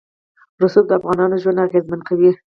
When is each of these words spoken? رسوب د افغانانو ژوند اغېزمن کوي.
رسوب 0.61 0.85
د 0.87 0.91
افغانانو 0.99 1.41
ژوند 1.43 1.61
اغېزمن 1.67 1.99
کوي. 2.07 2.31